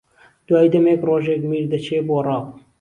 دوای 0.47 0.71
دەمێک 0.73 1.01
ڕۆژێک 1.07 1.41
میر 1.51 1.65
دەچێ 1.71 1.97
بۆ 2.07 2.17
ڕاو 2.25 2.43